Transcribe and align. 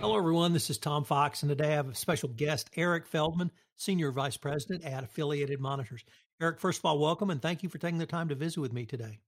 Hello, 0.00 0.16
everyone. 0.16 0.52
This 0.52 0.70
is 0.70 0.78
Tom 0.78 1.04
Fox, 1.04 1.42
and 1.42 1.50
today 1.50 1.72
I 1.72 1.76
have 1.76 1.88
a 1.88 1.94
special 1.94 2.28
guest, 2.28 2.70
Eric 2.76 3.06
Feldman, 3.06 3.50
Senior 3.76 4.10
Vice 4.10 4.36
President 4.36 4.84
at 4.84 5.04
Affiliated 5.04 5.60
Monitors. 5.60 6.04
Eric, 6.40 6.60
first 6.60 6.80
of 6.80 6.84
all, 6.84 6.98
welcome 6.98 7.30
and 7.30 7.40
thank 7.40 7.62
you 7.62 7.68
for 7.68 7.78
taking 7.78 7.98
the 7.98 8.06
time 8.06 8.28
to 8.28 8.34
visit 8.34 8.60
with 8.60 8.72
me 8.72 8.84
today. 8.86 9.18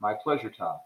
My 0.00 0.14
pleasure, 0.22 0.50
Tom. 0.50 0.76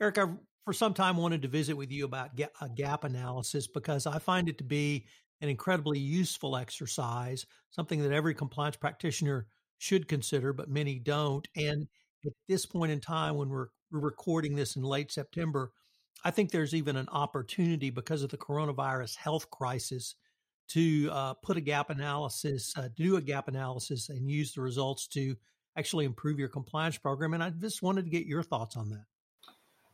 Eric, 0.00 0.18
I 0.18 0.26
for 0.66 0.72
some 0.72 0.92
time 0.92 1.16
wanted 1.16 1.42
to 1.42 1.48
visit 1.48 1.76
with 1.76 1.92
you 1.92 2.04
about 2.04 2.30
a 2.60 2.68
gap 2.68 3.04
analysis 3.04 3.68
because 3.68 4.04
I 4.04 4.18
find 4.18 4.48
it 4.48 4.58
to 4.58 4.64
be 4.64 5.06
an 5.40 5.48
incredibly 5.48 5.98
useful 5.98 6.56
exercise, 6.56 7.46
something 7.70 8.02
that 8.02 8.12
every 8.12 8.34
compliance 8.34 8.76
practitioner 8.76 9.46
should 9.78 10.08
consider, 10.08 10.52
but 10.52 10.68
many 10.68 10.98
don't. 10.98 11.46
And 11.54 11.86
at 12.24 12.32
this 12.48 12.66
point 12.66 12.90
in 12.90 13.00
time, 13.00 13.36
when 13.36 13.48
we're, 13.48 13.68
we're 13.92 14.00
recording 14.00 14.56
this 14.56 14.74
in 14.74 14.82
late 14.82 15.12
September, 15.12 15.70
I 16.24 16.32
think 16.32 16.50
there's 16.50 16.74
even 16.74 16.96
an 16.96 17.08
opportunity 17.12 17.90
because 17.90 18.22
of 18.22 18.30
the 18.30 18.38
coronavirus 18.38 19.16
health 19.16 19.48
crisis 19.50 20.16
to 20.68 21.08
uh, 21.12 21.34
put 21.34 21.56
a 21.56 21.60
gap 21.60 21.90
analysis, 21.90 22.74
uh, 22.76 22.88
do 22.94 23.16
a 23.16 23.20
gap 23.20 23.48
analysis, 23.48 24.08
and 24.08 24.30
use 24.30 24.52
the 24.52 24.60
results 24.60 25.06
to 25.08 25.36
actually 25.76 26.04
improve 26.04 26.38
your 26.38 26.48
compliance 26.48 26.98
program. 26.98 27.34
And 27.34 27.42
I 27.42 27.50
just 27.50 27.82
wanted 27.82 28.04
to 28.04 28.10
get 28.10 28.26
your 28.26 28.42
thoughts 28.42 28.76
on 28.76 28.90
that. 28.90 29.04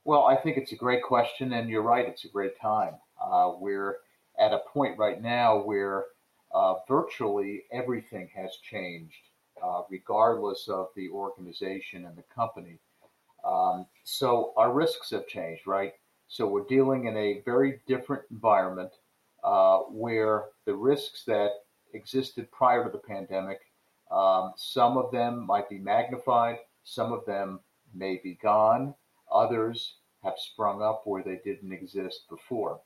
Well, 0.05 0.25
I 0.25 0.37
think 0.37 0.57
it's 0.57 0.73
a 0.73 0.77
great 0.77 1.03
question, 1.03 1.53
and 1.53 1.69
you're 1.69 1.83
right, 1.83 2.09
it's 2.09 2.25
a 2.25 2.29
great 2.29 2.61
time. 2.61 2.95
Uh, 3.23 3.53
we're 3.59 3.99
at 4.39 4.53
a 4.53 4.61
point 4.73 4.99
right 4.99 5.21
now 5.21 5.59
where 5.59 6.07
uh, 6.53 6.75
virtually 6.89 7.63
everything 7.73 8.29
has 8.35 8.51
changed, 8.69 9.15
uh, 9.63 9.83
regardless 9.91 10.69
of 10.69 10.89
the 10.97 11.09
organization 11.11 12.05
and 12.07 12.17
the 12.17 12.25
company. 12.35 12.79
Um, 13.45 13.87
so 14.05 14.53
our 14.57 14.73
risks 14.73 15.11
have 15.11 15.27
changed, 15.27 15.67
right? 15.67 15.93
So 16.29 16.47
we're 16.47 16.65
dealing 16.65 17.07
in 17.07 17.17
a 17.17 17.43
very 17.45 17.81
different 17.87 18.23
environment 18.31 18.93
uh, 19.45 19.79
where 19.79 20.47
the 20.65 20.75
risks 20.75 21.25
that 21.25 21.51
existed 21.95 22.51
prior 22.51 22.85
to 22.85 22.91
the 22.91 22.99
pandemic, 22.99 23.61
um, 24.11 24.53
some 24.57 24.97
of 24.97 25.11
them 25.11 25.47
might 25.47 25.69
be 25.69 25.79
magnified, 25.79 26.59
some 26.85 27.13
of 27.13 27.25
them 27.27 27.61
may 27.95 28.21
be 28.23 28.39
gone, 28.43 28.95
others 29.33 29.97
have 30.23 30.35
sprung 30.37 30.83
up 30.83 31.03
where 31.05 31.23
they 31.23 31.41
didn't 31.45 31.73
exist 31.73 32.29
before. 32.29 32.81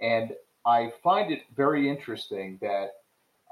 And 0.00 0.32
I 0.66 0.92
find 1.02 1.32
it 1.32 1.42
very 1.56 1.88
interesting 1.88 2.58
that 2.60 2.90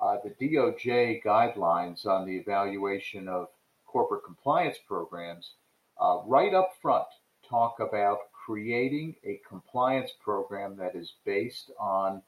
uh, 0.00 0.16
the 0.22 0.30
DOJ 0.30 1.22
guidelines 1.24 2.06
on 2.06 2.26
the 2.26 2.36
evaluation 2.36 3.28
of 3.28 3.48
corporate 3.86 4.24
compliance 4.24 4.76
programs 4.86 5.54
uh, 6.00 6.18
right 6.26 6.54
up 6.54 6.70
front 6.80 7.06
talk 7.48 7.80
about 7.80 8.18
creating 8.48 9.14
a 9.24 9.38
compliance 9.46 10.10
program 10.24 10.74
that 10.74 10.96
is 10.96 11.12
based 11.26 11.70
on 11.78 12.22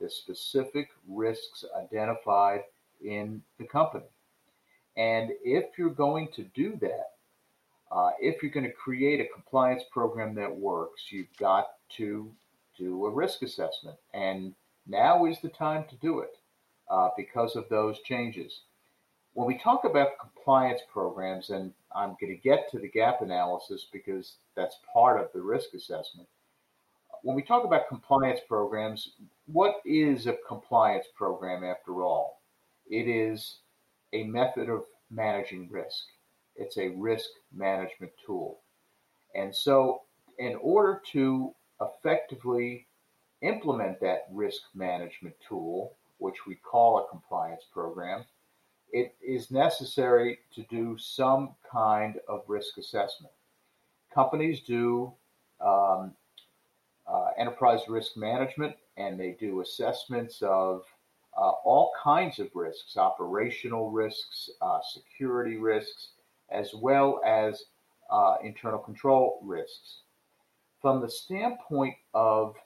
the 0.00 0.08
specific 0.08 0.88
risks 1.06 1.66
identified 1.78 2.62
in 3.04 3.42
the 3.58 3.64
company. 3.66 4.06
And 4.96 5.32
if 5.44 5.76
you're 5.76 5.90
going 5.90 6.28
to 6.36 6.44
do 6.54 6.78
that, 6.80 7.10
uh, 7.92 8.12
if 8.18 8.42
you're 8.42 8.52
going 8.52 8.64
to 8.64 8.72
create 8.72 9.20
a 9.20 9.28
compliance 9.34 9.82
program 9.92 10.34
that 10.36 10.56
works, 10.56 11.02
you've 11.10 11.36
got 11.38 11.66
to 11.98 12.32
do 12.78 13.04
a 13.04 13.10
risk 13.10 13.42
assessment. 13.42 13.98
And 14.14 14.54
now 14.86 15.26
is 15.26 15.42
the 15.42 15.50
time 15.50 15.84
to 15.90 15.96
do 15.96 16.20
it 16.20 16.38
uh, 16.90 17.10
because 17.18 17.54
of 17.54 17.68
those 17.68 18.00
changes. 18.00 18.60
When 19.34 19.46
we 19.46 19.58
talk 19.58 19.84
about 19.84 20.18
compliance 20.18 20.80
programs, 20.90 21.50
and 21.50 21.74
I'm 21.96 22.16
going 22.20 22.34
to 22.34 22.42
get 22.42 22.70
to 22.70 22.78
the 22.78 22.88
gap 22.88 23.22
analysis 23.22 23.86
because 23.90 24.36
that's 24.54 24.76
part 24.92 25.18
of 25.18 25.32
the 25.32 25.40
risk 25.40 25.72
assessment. 25.74 26.28
When 27.22 27.34
we 27.34 27.42
talk 27.42 27.64
about 27.64 27.88
compliance 27.88 28.40
programs, 28.46 29.12
what 29.46 29.76
is 29.86 30.26
a 30.26 30.36
compliance 30.46 31.06
program 31.16 31.64
after 31.64 32.02
all? 32.04 32.42
It 32.88 33.08
is 33.08 33.60
a 34.12 34.24
method 34.24 34.68
of 34.68 34.84
managing 35.10 35.68
risk. 35.70 36.04
It's 36.54 36.76
a 36.76 36.88
risk 36.90 37.30
management 37.54 38.12
tool. 38.24 38.60
And 39.34 39.54
so, 39.54 40.02
in 40.38 40.56
order 40.56 41.00
to 41.12 41.54
effectively 41.80 42.86
implement 43.40 44.00
that 44.00 44.26
risk 44.30 44.62
management 44.74 45.34
tool, 45.46 45.94
which 46.18 46.46
we 46.46 46.56
call 46.56 46.98
a 46.98 47.08
compliance 47.10 47.62
program, 47.72 48.24
it 48.92 49.14
is 49.20 49.50
necessary 49.50 50.38
to 50.54 50.62
do 50.70 50.96
some 50.98 51.54
kind 51.70 52.18
of 52.28 52.42
risk 52.46 52.78
assessment. 52.78 53.32
Companies 54.12 54.60
do 54.60 55.12
um, 55.60 56.12
uh, 57.06 57.28
enterprise 57.38 57.80
risk 57.88 58.16
management 58.16 58.74
and 58.96 59.18
they 59.18 59.36
do 59.38 59.60
assessments 59.60 60.42
of 60.42 60.82
uh, 61.36 61.50
all 61.64 61.92
kinds 62.02 62.38
of 62.38 62.48
risks 62.54 62.96
operational 62.96 63.90
risks, 63.90 64.48
uh, 64.62 64.78
security 64.82 65.58
risks, 65.58 66.12
as 66.50 66.72
well 66.74 67.20
as 67.26 67.64
uh, 68.10 68.36
internal 68.42 68.78
control 68.78 69.38
risks. 69.42 70.00
From 70.80 71.00
the 71.00 71.10
standpoint 71.10 71.96
of 72.14 72.56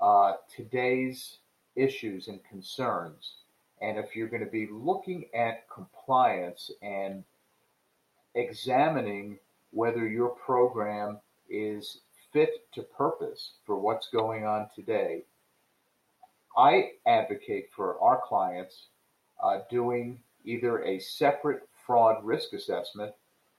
uh, 0.00 0.34
today's 0.54 1.38
issues 1.74 2.28
and 2.28 2.40
concerns, 2.44 3.43
and 3.80 3.98
if 3.98 4.14
you're 4.14 4.28
going 4.28 4.44
to 4.44 4.50
be 4.50 4.68
looking 4.70 5.26
at 5.34 5.68
compliance 5.68 6.70
and 6.82 7.24
examining 8.34 9.38
whether 9.70 10.06
your 10.06 10.30
program 10.30 11.18
is 11.48 12.00
fit 12.32 12.50
to 12.72 12.82
purpose 12.82 13.52
for 13.64 13.78
what's 13.78 14.08
going 14.08 14.44
on 14.44 14.68
today, 14.74 15.24
I 16.56 16.92
advocate 17.06 17.70
for 17.74 17.98
our 18.00 18.20
clients 18.24 18.86
uh, 19.42 19.60
doing 19.70 20.20
either 20.44 20.82
a 20.84 20.98
separate 20.98 21.68
fraud 21.86 22.24
risk 22.24 22.52
assessment 22.52 23.12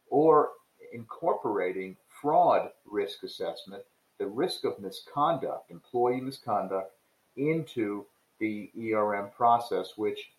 or 0.09 0.49
incorporating 0.93 1.97
fraud 2.21 2.69
risk 2.85 3.23
assessment, 3.23 3.83
the 4.17 4.27
risk 4.27 4.63
of 4.63 4.79
misconduct, 4.79 5.69
employee 5.69 6.21
misconduct, 6.21 6.93
into 7.35 8.05
the 8.39 8.71
ERM 8.77 9.29
process, 9.35 9.93
which 9.95 10.31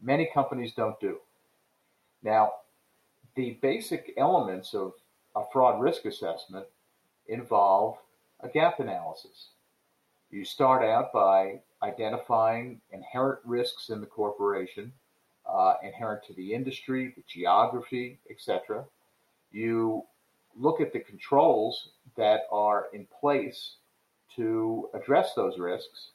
many 0.00 0.28
companies 0.32 0.72
don't 0.74 0.98
do. 1.00 1.18
Now, 2.22 2.52
the 3.34 3.58
basic 3.62 4.12
elements 4.16 4.74
of 4.74 4.92
a 5.34 5.42
fraud 5.52 5.80
risk 5.80 6.04
assessment 6.04 6.66
involve 7.28 7.96
a 8.40 8.48
gap 8.48 8.80
analysis. 8.80 9.48
You 10.30 10.44
start 10.44 10.82
out 10.82 11.12
by 11.12 11.60
identifying 11.82 12.80
inherent 12.90 13.40
risks 13.44 13.90
in 13.90 14.00
the 14.00 14.06
corporation, 14.06 14.92
uh, 15.46 15.74
inherent 15.82 16.24
to 16.26 16.34
the 16.34 16.52
industry, 16.52 17.12
the 17.16 17.22
geography, 17.28 18.18
etc. 18.30 18.84
You 19.50 20.04
look 20.56 20.80
at 20.80 20.92
the 20.92 21.00
controls 21.00 21.90
that 22.16 22.42
are 22.50 22.86
in 22.92 23.06
place 23.20 23.76
to 24.36 24.88
address 24.94 25.34
those 25.34 25.58
risks, 25.58 26.10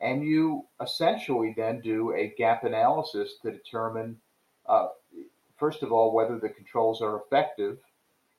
And 0.00 0.22
you 0.22 0.66
essentially 0.80 1.54
then 1.56 1.80
do 1.80 2.12
a 2.12 2.34
gap 2.38 2.64
analysis 2.64 3.34
to 3.42 3.50
determine, 3.50 4.16
uh, 4.66 4.88
first 5.58 5.82
of 5.82 5.92
all, 5.92 6.14
whether 6.14 6.38
the 6.38 6.48
controls 6.48 7.02
are 7.02 7.16
effective 7.16 7.78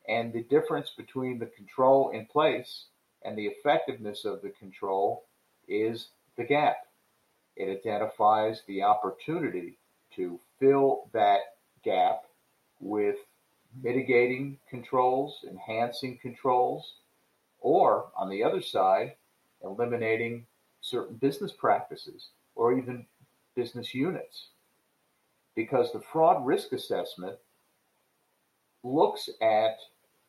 and 0.07 0.31
the 0.31 0.43
difference 0.43 0.91
between 0.97 1.37
the 1.37 1.47
control 1.47 2.09
in 2.11 2.25
place 2.25 2.85
and 3.23 3.37
the 3.37 3.45
effectiveness 3.45 4.25
of 4.25 4.41
the 4.41 4.49
control 4.49 5.25
is 5.67 6.09
the 6.37 6.43
gap. 6.43 6.77
It 7.55 7.69
identifies 7.69 8.63
the 8.67 8.83
opportunity 8.83 9.77
to 10.15 10.39
fill 10.59 11.09
that 11.11 11.39
gap 11.83 12.23
with 12.79 13.17
mitigating 13.83 14.57
controls, 14.69 15.45
enhancing 15.47 16.17
controls, 16.21 16.93
or 17.59 18.07
on 18.15 18.29
the 18.29 18.43
other 18.43 18.61
side, 18.61 19.15
eliminating 19.63 20.45
certain 20.81 21.15
business 21.15 21.51
practices 21.51 22.29
or 22.55 22.77
even 22.77 23.05
business 23.55 23.93
units. 23.93 24.47
Because 25.55 25.91
the 25.91 25.99
fraud 25.99 26.45
risk 26.45 26.71
assessment 26.71 27.37
looks 28.83 29.29
at 29.41 29.77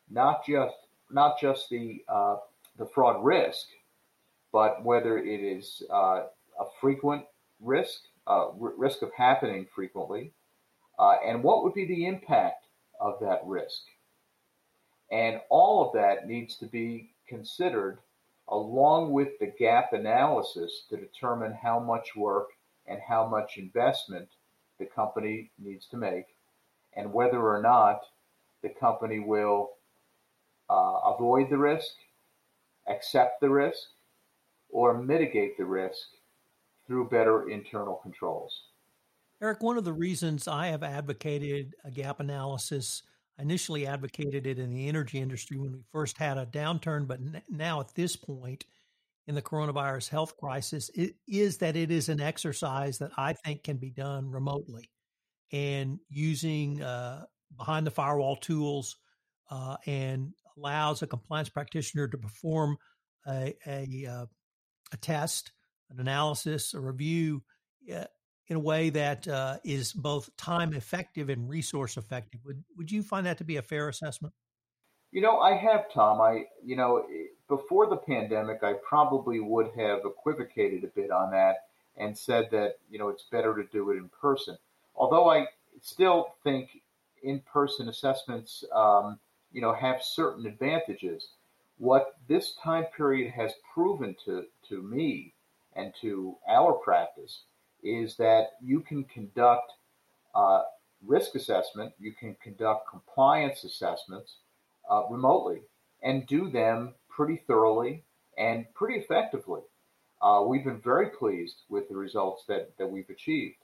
not 0.09 0.45
just 0.45 0.75
not 1.09 1.39
just 1.39 1.69
the 1.69 2.03
uh, 2.07 2.37
the 2.77 2.85
fraud 2.85 3.23
risk, 3.23 3.67
but 4.51 4.83
whether 4.83 5.17
it 5.17 5.39
is 5.39 5.83
uh, 5.91 6.23
a 6.59 6.65
frequent 6.79 7.23
risk, 7.61 8.01
uh, 8.27 8.47
r- 8.49 8.73
risk 8.77 9.01
of 9.01 9.11
happening 9.13 9.67
frequently, 9.73 10.31
uh, 10.99 11.15
and 11.25 11.43
what 11.43 11.63
would 11.63 11.73
be 11.73 11.85
the 11.85 12.05
impact 12.05 12.65
of 12.99 13.17
that 13.21 13.41
risk. 13.45 13.83
And 15.11 15.41
all 15.49 15.85
of 15.85 15.93
that 15.93 16.27
needs 16.27 16.55
to 16.57 16.65
be 16.65 17.11
considered 17.27 17.99
along 18.51 19.11
with 19.11 19.29
the 19.39 19.53
gap 19.57 19.93
analysis 19.93 20.83
to 20.89 20.97
determine 20.97 21.53
how 21.53 21.79
much 21.79 22.15
work 22.15 22.49
and 22.87 22.99
how 23.07 23.25
much 23.27 23.57
investment 23.57 24.27
the 24.79 24.85
company 24.85 25.49
needs 25.57 25.87
to 25.87 25.97
make 25.97 26.25
and 26.95 27.11
whether 27.11 27.41
or 27.41 27.61
not 27.61 28.01
the 28.61 28.69
company 28.69 29.19
will 29.19 29.71
uh, 30.69 31.13
avoid 31.15 31.49
the 31.49 31.57
risk, 31.57 31.93
accept 32.87 33.41
the 33.41 33.49
risk, 33.49 33.89
or 34.69 34.97
mitigate 34.97 35.57
the 35.57 35.65
risk 35.65 36.07
through 36.87 37.09
better 37.09 37.49
internal 37.49 37.95
controls. 37.95 38.63
Eric, 39.41 39.63
one 39.63 39.77
of 39.77 39.85
the 39.85 39.93
reasons 39.93 40.47
I 40.47 40.67
have 40.67 40.83
advocated 40.83 41.73
a 41.83 41.91
gap 41.91 42.19
analysis, 42.19 43.03
initially 43.41 43.87
advocated 43.87 44.47
it 44.47 44.59
in 44.59 44.71
the 44.71 44.87
energy 44.87 45.19
industry 45.19 45.57
when 45.57 45.71
we 45.71 45.83
first 45.91 46.17
had 46.17 46.37
a 46.37 46.45
downturn, 46.45 47.07
but 47.07 47.19
now 47.49 47.79
at 47.79 47.93
this 47.95 48.15
point 48.15 48.65
in 49.27 49.35
the 49.35 49.41
coronavirus 49.41 50.09
health 50.09 50.37
crisis, 50.37 50.89
it 50.93 51.15
is 51.27 51.57
that 51.57 51.75
it 51.75 51.91
is 51.91 52.09
an 52.09 52.21
exercise 52.21 52.99
that 52.99 53.11
I 53.17 53.33
think 53.33 53.63
can 53.63 53.77
be 53.77 53.89
done 53.89 54.31
remotely 54.31 54.89
and 55.51 55.99
using 56.09 56.81
uh, 56.81 57.25
behind 57.57 57.85
the 57.85 57.91
firewall 57.91 58.35
tools 58.35 58.97
uh, 59.49 59.77
and 59.85 60.33
allows 60.57 61.01
a 61.01 61.07
compliance 61.07 61.49
practitioner 61.49 62.07
to 62.07 62.17
perform 62.17 62.77
a, 63.27 63.55
a, 63.67 64.05
uh, 64.09 64.25
a 64.93 64.97
test, 64.97 65.51
an 65.89 65.99
analysis, 65.99 66.73
a 66.73 66.79
review 66.79 67.43
in 68.51 68.57
a 68.57 68.59
way 68.59 68.89
that 68.89 69.25
uh, 69.29 69.55
is 69.63 69.93
both 69.93 70.35
time 70.35 70.73
effective 70.73 71.29
and 71.29 71.49
resource 71.49 71.95
effective. 71.95 72.41
Would 72.45 72.61
would 72.75 72.91
you 72.91 73.01
find 73.01 73.25
that 73.25 73.37
to 73.37 73.45
be 73.45 73.55
a 73.55 73.61
fair 73.61 73.87
assessment? 73.87 74.33
You 75.13 75.21
know, 75.21 75.39
I 75.39 75.55
have, 75.55 75.89
Tom. 75.89 76.19
I, 76.19 76.43
you 76.61 76.75
know, 76.75 77.05
before 77.47 77.89
the 77.89 77.95
pandemic, 77.95 78.59
I 78.61 78.73
probably 78.87 79.39
would 79.39 79.67
have 79.77 79.99
equivocated 80.03 80.83
a 80.83 80.87
bit 80.87 81.11
on 81.11 81.31
that 81.31 81.67
and 81.95 82.17
said 82.17 82.49
that, 82.51 82.75
you 82.89 82.99
know, 82.99 83.07
it's 83.07 83.23
better 83.31 83.55
to 83.55 83.63
do 83.71 83.91
it 83.91 83.95
in 83.95 84.09
person. 84.09 84.57
Although 84.95 85.29
I 85.29 85.45
still 85.81 86.35
think 86.43 86.81
in 87.23 87.39
person 87.39 87.87
assessments, 87.87 88.65
um, 88.75 89.17
you 89.53 89.61
know, 89.61 89.73
have 89.73 90.03
certain 90.03 90.45
advantages. 90.45 91.29
What 91.77 92.17
this 92.27 92.53
time 92.61 92.85
period 92.97 93.31
has 93.31 93.53
proven 93.73 94.13
to, 94.25 94.43
to 94.67 94.81
me 94.81 95.35
and 95.73 95.93
to 96.01 96.35
our 96.49 96.73
practice 96.73 97.43
is 97.83 98.15
that 98.17 98.51
you 98.61 98.81
can 98.81 99.03
conduct 99.05 99.73
uh, 100.35 100.61
risk 101.05 101.35
assessment, 101.35 101.93
you 101.99 102.13
can 102.13 102.35
conduct 102.41 102.89
compliance 102.89 103.63
assessments 103.63 104.37
uh, 104.89 105.03
remotely 105.09 105.61
and 106.03 106.27
do 106.27 106.49
them 106.49 106.93
pretty 107.09 107.41
thoroughly 107.47 108.03
and 108.37 108.65
pretty 108.73 108.99
effectively. 108.99 109.61
Uh, 110.21 110.43
we've 110.47 110.63
been 110.63 110.81
very 110.81 111.09
pleased 111.09 111.63
with 111.69 111.89
the 111.89 111.95
results 111.95 112.43
that, 112.47 112.77
that 112.77 112.89
we've 112.89 113.09
achieved. 113.09 113.55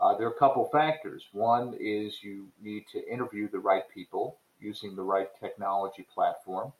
Uh, 0.00 0.16
there 0.16 0.26
are 0.26 0.32
a 0.32 0.38
couple 0.38 0.68
factors. 0.72 1.24
One 1.32 1.76
is 1.78 2.22
you 2.22 2.48
need 2.62 2.84
to 2.92 3.12
interview 3.12 3.48
the 3.48 3.58
right 3.58 3.82
people 3.92 4.38
using 4.60 4.94
the 4.94 5.02
right 5.02 5.28
technology 5.40 6.06
platform. 6.14 6.72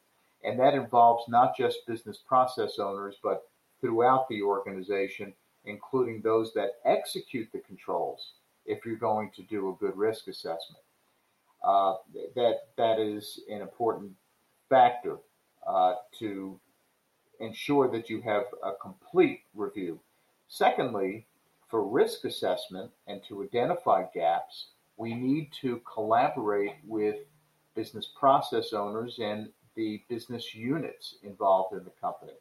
And 0.44 0.58
that 0.60 0.74
involves 0.74 1.28
not 1.28 1.56
just 1.56 1.86
business 1.86 2.18
process 2.26 2.78
owners, 2.78 3.16
but 3.22 3.48
throughout 3.80 4.28
the 4.28 4.42
organization 4.42 5.34
including 5.64 6.20
those 6.22 6.52
that 6.54 6.80
execute 6.84 7.48
the 7.52 7.58
controls 7.60 8.32
if 8.66 8.84
you're 8.84 8.96
going 8.96 9.30
to 9.34 9.42
do 9.42 9.70
a 9.70 9.74
good 9.74 9.96
risk 9.96 10.28
assessment. 10.28 10.82
Uh, 11.64 11.94
that 12.36 12.68
that 12.76 13.00
is 13.00 13.40
an 13.50 13.60
important 13.60 14.12
factor 14.68 15.16
uh, 15.66 15.94
to 16.18 16.58
ensure 17.40 17.90
that 17.90 18.08
you 18.08 18.20
have 18.20 18.44
a 18.62 18.72
complete 18.80 19.40
review. 19.54 19.98
Secondly, 20.48 21.26
for 21.68 21.86
risk 21.86 22.24
assessment 22.24 22.90
and 23.06 23.20
to 23.28 23.42
identify 23.42 24.04
gaps, 24.14 24.68
we 24.96 25.14
need 25.14 25.50
to 25.60 25.80
collaborate 25.92 26.76
with 26.86 27.16
business 27.74 28.08
process 28.18 28.72
owners 28.72 29.18
and 29.22 29.48
the 29.76 30.02
business 30.08 30.54
units 30.54 31.16
involved 31.22 31.76
in 31.76 31.84
the 31.84 31.92
company. 32.00 32.32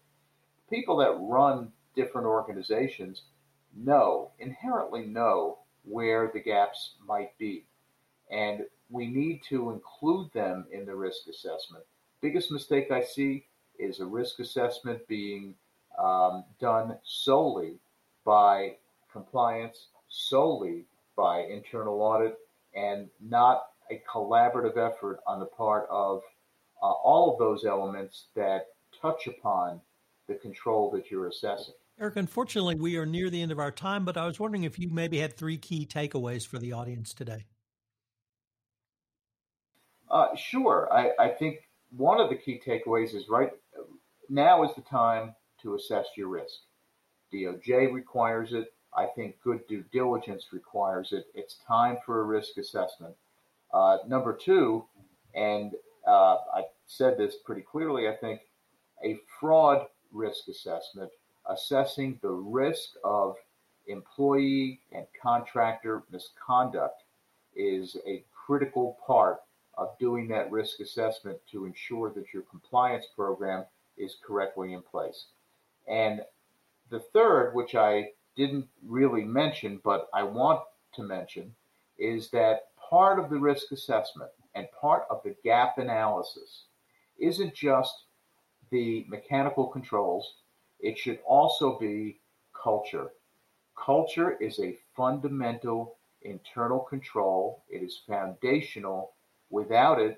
People 0.70 0.98
that 0.98 1.18
run 1.20 1.72
different 1.98 2.28
organizations 2.28 3.24
know, 3.76 4.32
inherently 4.40 5.06
know, 5.06 5.58
where 5.84 6.32
the 6.34 6.40
gaps 6.40 6.96
might 7.06 7.38
be. 7.38 7.66
And 8.32 8.62
we 8.90 9.08
need 9.08 9.42
to 9.50 9.72
include 9.72 10.32
them 10.32 10.66
in 10.72 10.86
the 10.86 10.96
risk 10.96 11.28
assessment. 11.28 11.84
Biggest 12.22 12.52
mistake 12.52 12.92
I 12.92 13.04
see 13.04 13.46
is 13.78 14.00
a 14.00 14.06
risk 14.06 14.40
assessment 14.40 15.06
being 15.08 15.56
um, 16.00 16.46
done 16.60 16.98
solely 17.04 17.80
by 18.24 18.76
compliance, 19.12 19.88
solely 20.08 20.86
by 21.16 21.42
internal 21.42 22.02
audit, 22.02 22.38
and 22.76 23.10
not 23.22 23.68
a 23.92 24.02
collaborative 24.12 24.78
effort 24.78 25.20
on 25.26 25.40
the 25.40 25.46
part 25.46 25.88
of 25.90 26.22
uh, 26.82 26.92
all 26.92 27.32
of 27.32 27.40
those 27.40 27.66
elements 27.66 28.26
that 28.36 28.68
touch 29.02 29.28
upon 29.28 29.82
the 30.28 30.36
control 30.36 30.92
that 30.92 31.10
you're 31.10 31.28
assessing. 31.28 31.74
Eric, 32.00 32.18
unfortunately, 32.18 32.76
we 32.76 32.96
are 32.98 33.08
near 33.08 33.32
the 33.32 33.42
end 33.42 33.52
of 33.52 33.58
our 33.58 33.72
time, 33.72 34.06
but 34.06 34.18
I 34.18 34.28
was 34.28 34.40
wondering 34.40 34.64
if 34.64 34.78
you 34.78 34.88
maybe 34.90 35.18
had 35.18 35.36
three 35.36 35.58
key 35.58 35.84
takeaways 35.84 36.46
for 36.46 36.60
the 36.60 36.72
audience 36.72 37.12
today. 37.12 37.46
Uh, 40.12 40.36
sure. 40.36 40.88
I, 40.92 41.10
I 41.20 41.30
think 41.30 41.62
one 41.96 42.20
of 42.22 42.30
the 42.30 42.36
key 42.36 42.62
takeaways 42.66 43.16
is 43.16 43.30
right 43.30 43.50
now 44.30 44.64
is 44.64 44.76
the 44.76 44.84
time 44.84 45.34
to 45.64 45.74
assess 45.74 46.06
your 46.16 46.28
risk. 46.28 46.60
DOJ 47.34 47.92
requires 47.92 48.54
it. 48.54 48.74
I 48.96 49.08
think 49.16 49.36
good 49.44 49.66
due 49.68 49.84
diligence 49.92 50.46
requires 50.52 51.14
it. 51.14 51.26
It's 51.34 51.58
time 51.68 51.98
for 52.06 52.22
a 52.22 52.24
risk 52.24 52.58
assessment. 52.58 53.16
Uh, 53.74 53.98
number 54.08 54.34
two, 54.36 54.86
and 55.34 55.74
uh, 56.08 56.38
I 56.54 56.64
said 56.86 57.18
this 57.18 57.38
pretty 57.44 57.62
clearly, 57.62 58.08
I 58.08 58.16
think 58.16 58.42
a 59.04 59.18
fraud 59.40 59.88
risk 60.12 60.48
assessment 60.48 61.10
assessing 61.50 62.20
the 62.22 62.30
risk 62.30 62.92
of 63.04 63.36
employee 63.88 64.82
and 64.92 65.06
contractor 65.22 66.04
misconduct 66.12 67.04
is 67.56 67.98
a 68.06 68.24
critical 68.34 68.98
part 69.06 69.38
of 69.78 69.98
doing 70.00 70.28
that 70.28 70.52
risk 70.52 70.80
assessment 70.80 71.38
to 71.52 71.66
ensure 71.66 72.12
that 72.12 72.34
your 72.34 72.44
compliance 72.44 73.06
program 73.16 73.66
is 73.98 74.18
correctly 74.26 74.74
in 74.74 74.82
place. 74.82 75.28
And 75.88 76.22
the 76.90 77.00
third, 77.00 77.54
which 77.54 77.76
I 77.76 78.10
didn't 78.36 78.68
really 78.86 79.24
mention, 79.24 79.80
but 79.84 80.08
I 80.14 80.24
want 80.24 80.62
to 80.96 81.04
mention, 81.04 81.54
is 81.98 82.30
that 82.32 82.68
part 82.78 83.20
of 83.20 83.30
the 83.30 83.38
risk 83.38 83.72
assessment 83.72 84.32
and 84.56 84.68
part 84.80 85.04
of 85.10 85.22
the 85.24 85.36
gap 85.44 85.78
analysis 85.78 86.64
isn't 87.20 87.54
just 87.54 88.04
the 88.70 89.06
mechanical 89.08 89.68
controls 89.68 90.36
it 90.80 90.98
should 90.98 91.20
also 91.28 91.78
be 91.80 92.20
culture. 92.54 93.10
Culture 93.78 94.38
is 94.40 94.60
a 94.60 94.78
fundamental 94.96 95.98
internal 96.24 96.80
control. 96.80 97.64
It 97.70 97.84
is 97.84 98.02
foundational. 98.08 99.14
Without 99.50 100.00
it, 100.00 100.18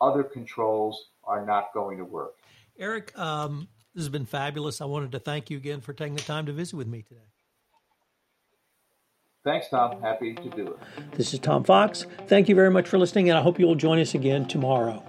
other 0.00 0.24
controls 0.24 1.10
are 1.22 1.44
not 1.44 1.72
going 1.72 1.98
to 1.98 2.04
work. 2.04 2.34
Eric, 2.78 3.16
um, 3.18 3.68
This 3.94 4.02
has 4.02 4.08
been 4.08 4.26
fabulous. 4.26 4.80
I 4.80 4.86
wanted 4.86 5.12
to 5.12 5.20
thank 5.20 5.50
you 5.50 5.56
again 5.56 5.80
for 5.80 5.92
taking 5.92 6.16
the 6.16 6.22
time 6.22 6.46
to 6.46 6.52
visit 6.52 6.74
with 6.76 6.88
me 6.88 7.02
today. 7.02 7.20
Thanks, 9.44 9.68
Tom. 9.68 10.00
Happy 10.00 10.34
to 10.34 10.48
do 10.50 10.68
it. 10.68 11.12
This 11.12 11.34
is 11.34 11.38
Tom 11.38 11.64
Fox. 11.64 12.06
Thank 12.26 12.48
you 12.48 12.54
very 12.54 12.70
much 12.70 12.88
for 12.88 12.98
listening, 12.98 13.28
and 13.28 13.38
I 13.38 13.42
hope 13.42 13.60
you 13.60 13.66
will 13.66 13.74
join 13.74 13.98
us 14.00 14.14
again 14.14 14.48
tomorrow. 14.48 15.04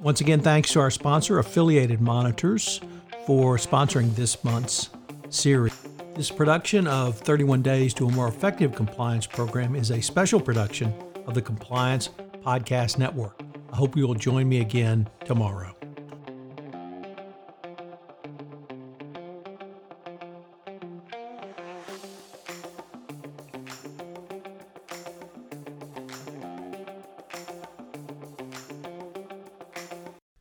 Once 0.00 0.20
again, 0.20 0.40
thanks 0.40 0.72
to 0.72 0.80
our 0.80 0.90
sponsor, 0.90 1.38
Affiliated 1.38 2.00
Monitors, 2.00 2.80
for 3.26 3.56
sponsoring 3.56 4.14
this 4.14 4.42
month's 4.44 4.88
series. 5.28 5.74
This 6.14 6.30
production 6.30 6.86
of 6.86 7.18
31 7.18 7.60
Days 7.60 7.92
to 7.94 8.06
a 8.06 8.12
More 8.12 8.28
Effective 8.28 8.74
Compliance 8.74 9.26
Program 9.26 9.74
is 9.74 9.90
a 9.90 10.00
special 10.00 10.40
production 10.40 10.94
of 11.26 11.34
the 11.34 11.42
Compliance 11.42 12.08
Podcast 12.44 12.98
Network. 12.98 13.42
I 13.72 13.76
hope 13.76 13.96
you 13.96 14.06
will 14.06 14.14
join 14.14 14.48
me 14.48 14.60
again 14.60 15.08
tomorrow. 15.24 15.75